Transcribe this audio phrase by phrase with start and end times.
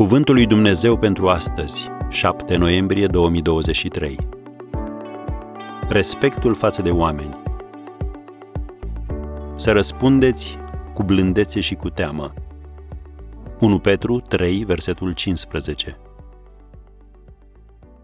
[0.00, 4.18] Cuvântul lui Dumnezeu pentru astăzi, 7 noiembrie 2023.
[5.88, 7.42] Respectul față de oameni.
[9.56, 10.58] Să răspundeți
[10.94, 12.34] cu blândețe și cu teamă.
[13.58, 15.98] 1 Petru 3, versetul 15.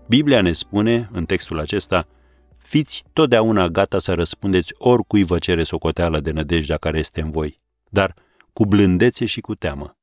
[0.08, 2.06] Biblia ne spune, în textul acesta,
[2.58, 7.58] fiți totdeauna gata să răspundeți oricui vă cere socoteală de nădejdea care este în voi,
[7.88, 8.14] dar
[8.52, 9.95] cu blândețe și cu teamă.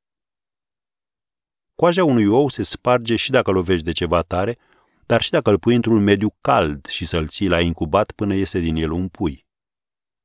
[1.75, 4.57] Coaja unui ou se sparge și dacă lovești de ceva tare,
[5.05, 8.59] dar și dacă îl pui într-un mediu cald și să-l ții la incubat până iese
[8.59, 9.45] din el un pui.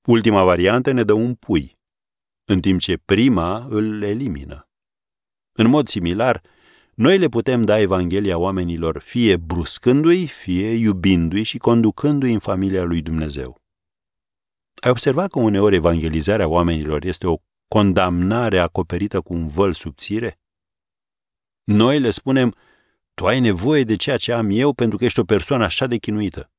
[0.06, 1.78] Ultima variantă ne dă un pui,
[2.44, 4.68] în timp ce prima îl elimină.
[5.52, 6.42] În mod similar,
[6.94, 13.02] noi le putem da Evanghelia oamenilor fie bruscându-i, fie iubindu-i și conducându-i în familia lui
[13.02, 13.60] Dumnezeu.
[14.74, 17.36] Ai observat că uneori evangelizarea oamenilor este o
[17.68, 20.38] condamnare acoperită cu un văl subțire?
[21.70, 22.54] Noi le spunem,
[23.14, 25.96] tu ai nevoie de ceea ce am eu pentru că ești o persoană așa de
[25.96, 26.50] chinuită.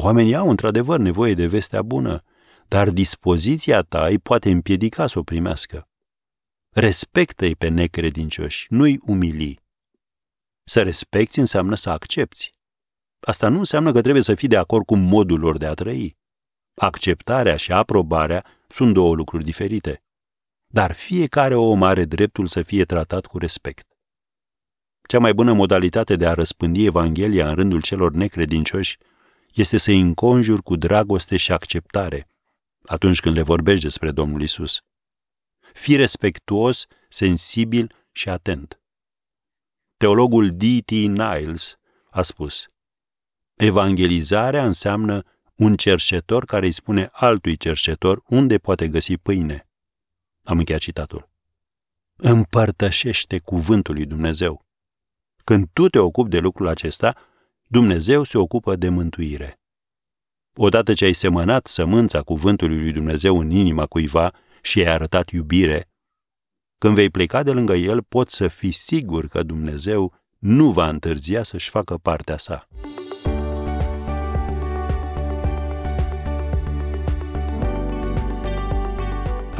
[0.00, 2.22] Oamenii au într-adevăr nevoie de vestea bună,
[2.68, 5.88] dar dispoziția ta îi poate împiedica să o primească.
[6.70, 9.60] Respectă-i pe necredincioși, nu-i umili.
[10.64, 12.50] Să respecti înseamnă să accepti.
[13.20, 16.16] Asta nu înseamnă că trebuie să fii de acord cu modul lor de a trăi.
[16.74, 20.02] Acceptarea și aprobarea sunt două lucruri diferite
[20.72, 23.86] dar fiecare om are dreptul să fie tratat cu respect.
[25.08, 28.98] Cea mai bună modalitate de a răspândi Evanghelia în rândul celor necredincioși
[29.54, 32.26] este să-i înconjuri cu dragoste și acceptare
[32.84, 34.80] atunci când le vorbești despre Domnul Isus.
[35.72, 38.80] Fii respectuos, sensibil și atent.
[39.96, 40.90] Teologul D.T.
[40.90, 41.76] Niles
[42.10, 42.66] a spus,
[43.54, 45.22] Evangelizarea înseamnă
[45.54, 49.66] un cerșetor care îi spune altui cerșetor unde poate găsi pâine.
[50.44, 51.28] Am încheiat citatul.
[52.16, 54.64] Împărtășește cuvântul lui Dumnezeu.
[55.44, 57.16] Când tu te ocupi de lucrul acesta,
[57.66, 59.60] Dumnezeu se ocupă de mântuire.
[60.54, 65.92] Odată ce ai semănat sămânța cuvântului lui Dumnezeu în inima cuiva și ai arătat iubire,
[66.82, 71.42] când vei pleca de lângă el, poți să fii sigur că Dumnezeu nu va întârzia
[71.42, 72.68] să-și facă partea sa.